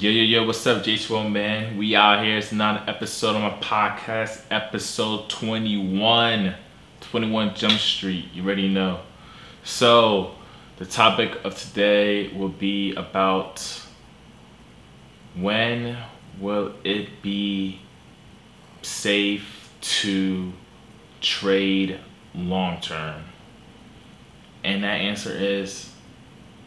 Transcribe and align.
Yo, 0.00 0.08
yo, 0.10 0.22
yo, 0.22 0.46
what's 0.46 0.64
up, 0.64 0.84
J2O 0.84 1.28
man? 1.28 1.76
We 1.76 1.96
out 1.96 2.22
here. 2.22 2.38
It's 2.38 2.52
another 2.52 2.84
episode 2.86 3.34
of 3.34 3.42
my 3.42 3.58
podcast, 3.58 4.42
episode 4.48 5.28
21. 5.28 6.54
21 7.00 7.54
Jump 7.56 7.72
Street. 7.72 8.26
You 8.32 8.44
already 8.44 8.68
know. 8.68 9.00
So, 9.64 10.36
the 10.76 10.86
topic 10.86 11.44
of 11.44 11.58
today 11.58 12.28
will 12.28 12.48
be 12.48 12.94
about 12.94 13.82
when 15.34 15.98
will 16.38 16.74
it 16.84 17.20
be 17.20 17.80
safe 18.82 19.72
to 19.80 20.52
trade 21.20 21.98
long 22.36 22.80
term? 22.80 23.24
And 24.62 24.84
that 24.84 25.00
answer 25.00 25.32
is 25.32 25.90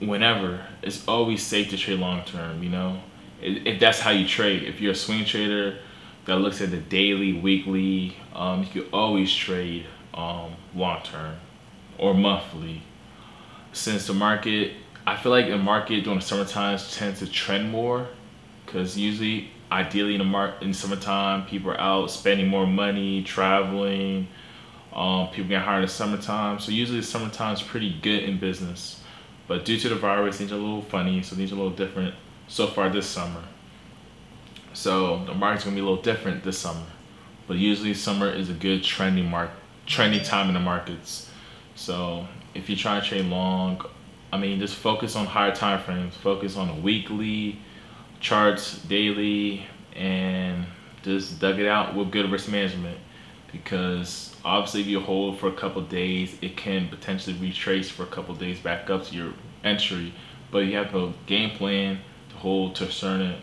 whenever. 0.02 0.66
It's 0.82 1.07
always 1.07 1.41
safe 1.41 1.70
to 1.70 1.77
trade 1.77 2.00
long 2.00 2.25
term, 2.25 2.61
you 2.61 2.70
know? 2.70 3.00
If 3.42 3.80
that's 3.80 4.00
how 4.00 4.12
you 4.12 4.28
trade. 4.28 4.63
If 4.63 4.81
you're 4.81 4.91
a 4.91 4.95
swing 4.95 5.26
trader 5.26 5.80
that 6.26 6.38
looks 6.38 6.62
at 6.62 6.72
the 6.72 6.77
daily, 6.77 7.34
weekly, 7.34 8.16
um, 8.34 8.64
you 8.64 8.84
can 8.84 8.94
always 8.94 9.34
trade 9.34 9.86
um, 10.14 10.55
long 10.76 11.02
term 11.04 11.36
or 11.98 12.14
monthly. 12.14 12.84
Since 13.73 14.08
the 14.08 14.14
market, 14.14 14.73
I 15.08 15.16
feel 15.16 15.31
like 15.31 15.48
the 15.48 15.58
market 15.58 16.04
during 16.04 16.20
the 16.20 16.26
summer 16.26 16.45
times 16.45 16.95
tends 16.95 17.20
to 17.20 17.27
trend 17.27 17.72
more 17.72 18.08
because 18.66 18.98
usually, 18.98 19.50
ideally, 19.72 20.14
in 20.14 20.20
the 20.20 20.26
market 20.26 20.64
in 20.64 20.73
summertime, 20.73 21.45
people 21.45 21.72
are 21.72 21.80
out 21.80 22.12
spending 22.12 22.48
more 22.48 22.67
money, 22.67 23.23
traveling. 23.23 24.28
Um, 24.94 25.30
people 25.30 25.50
get 25.50 25.62
hired 25.62 25.84
in 25.84 25.88
the 25.88 25.94
summertime, 25.94 26.59
so 26.59 26.72
usually 26.72 27.00
the 27.00 27.05
summertime 27.05 27.53
is 27.53 27.62
pretty 27.62 27.98
good 28.02 28.23
in 28.23 28.39
business. 28.39 29.02
But 29.48 29.66
due 29.66 29.78
to 29.80 29.89
the 29.89 29.95
virus, 29.95 30.38
things 30.38 30.52
are 30.52 30.55
a 30.55 30.58
little 30.58 30.81
funny, 30.81 31.23
so 31.23 31.36
things 31.36 31.52
are 31.52 31.55
a 31.55 31.58
little 31.58 31.72
different 31.72 32.14
so 32.52 32.68
far 32.68 32.90
this 32.90 33.08
summer. 33.08 33.41
So 34.73 35.23
the 35.23 35.34
market's 35.34 35.64
gonna 35.64 35.76
be 35.76 35.82
a 35.82 35.86
little 35.86 36.02
different 36.02 36.44
this 36.44 36.58
summer. 36.58 36.86
But 37.48 37.58
usually 37.58 37.94
summer 37.94 38.30
is 38.30 38.50
a 38.50 38.53
good 38.53 38.84
trending 38.84 39.30
mark 39.30 39.52
trending 39.86 40.22
time 40.22 40.50
in 40.50 40.53
the 40.53 40.59
markets. 40.59 41.30
So 41.75 42.28
if 42.53 42.70
you're 42.70 42.78
trying 42.78 43.02
to 43.02 43.08
trade 43.08 43.25
long, 43.25 43.81
I 44.34 44.38
mean 44.38 44.59
just 44.59 44.75
focus 44.75 45.16
on 45.16 45.28
higher 45.28 45.56
time 45.56 45.81
frames. 45.81 46.14
Focus 46.16 46.58
on 46.58 46.67
the 46.67 46.73
weekly 46.73 47.58
charts, 48.20 48.80
daily, 48.80 49.66
and 49.95 50.66
just 51.03 51.40
dug 51.40 51.58
it 51.58 51.68
out 51.68 51.95
with 51.95 52.12
good 52.12 52.30
risk 52.30 52.50
management. 52.50 52.97
Because 53.53 54.36
obviously 54.44 54.81
if 54.81 54.88
you 54.88 55.00
hold 55.00 55.40
for 55.40 55.47
a 55.47 55.53
couple 55.53 55.81
days, 55.84 56.38
it 56.42 56.58
can 56.58 56.90
potentially 56.90 57.38
retrace 57.38 57.90
for 57.90 58.03
a 58.03 58.08
couple 58.08 58.36
days 58.36 58.59
back 58.59 58.90
up 58.90 59.06
to 59.06 59.16
your 59.16 59.34
entry. 59.64 60.14
But 60.52 60.66
you 60.66 60.75
have 60.75 60.94
a 60.94 61.14
game 61.28 61.52
plan 61.52 62.02
hold 62.42 62.75
to 62.75 62.86
a 62.86 62.92
certain 62.92 63.36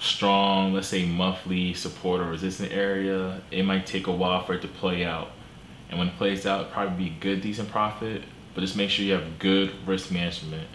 strong, 0.00 0.72
let's 0.74 0.88
say 0.88 1.06
monthly 1.06 1.74
support 1.74 2.20
or 2.20 2.24
resistance 2.24 2.70
area. 2.72 3.40
It 3.50 3.64
might 3.64 3.86
take 3.86 4.06
a 4.06 4.12
while 4.12 4.44
for 4.44 4.54
it 4.54 4.62
to 4.62 4.68
play 4.68 5.04
out. 5.04 5.30
And 5.90 5.98
when 5.98 6.08
it 6.08 6.16
plays 6.16 6.46
out, 6.46 6.60
it'll 6.60 6.72
probably 6.72 7.04
be 7.08 7.16
good, 7.20 7.40
decent 7.40 7.70
profit. 7.70 8.22
But 8.54 8.60
just 8.60 8.76
make 8.76 8.90
sure 8.90 9.04
you 9.04 9.12
have 9.12 9.38
good 9.38 9.72
risk 9.86 10.10
management. 10.10 10.68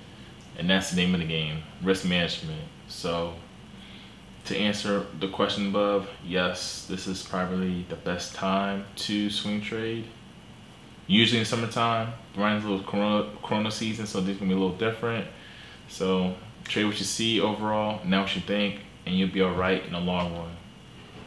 And 0.57 0.69
that's 0.69 0.91
the 0.91 0.95
name 0.95 1.13
of 1.13 1.21
the 1.21 1.27
game 1.27 1.63
risk 1.81 2.05
management. 2.05 2.63
So, 2.87 3.33
to 4.45 4.57
answer 4.57 5.05
the 5.19 5.29
question 5.29 5.67
above, 5.67 6.09
yes, 6.25 6.85
this 6.87 7.07
is 7.07 7.23
probably 7.23 7.85
the 7.89 7.95
best 7.95 8.35
time 8.35 8.85
to 8.95 9.29
swing 9.29 9.61
trade. 9.61 10.05
Usually 11.07 11.39
in 11.39 11.45
summertime, 11.45 12.13
Brian's 12.33 12.63
a 12.63 12.69
little 12.69 12.85
corona, 12.85 13.29
corona 13.41 13.71
season, 13.71 14.05
so 14.05 14.21
this 14.21 14.37
gonna 14.37 14.49
be 14.49 14.55
a 14.55 14.59
little 14.59 14.77
different. 14.77 15.27
So 15.87 16.35
trade 16.63 16.85
what 16.85 16.99
you 16.99 17.05
see 17.05 17.39
overall, 17.39 18.01
now 18.05 18.21
what 18.21 18.35
you 18.35 18.41
think, 18.41 18.79
and 19.05 19.15
you'll 19.15 19.31
be 19.31 19.41
all 19.41 19.53
right 19.53 19.85
in 19.85 19.93
the 19.93 19.99
long 19.99 20.35
run. 20.35 20.55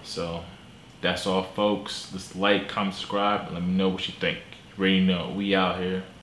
So 0.03 0.43
that's 1.01 1.27
all, 1.27 1.43
folks. 1.43 2.11
Just 2.13 2.37
like, 2.37 2.69
comment, 2.69 2.95
subscribe, 2.95 3.47
and 3.47 3.55
let 3.55 3.63
me 3.63 3.73
know 3.73 3.89
what 3.89 4.09
you 4.09 4.15
think. 4.19 4.39
You 4.77 4.83
already 4.83 5.05
know 5.05 5.33
we 5.35 5.55
out 5.55 5.79
here. 5.79 6.05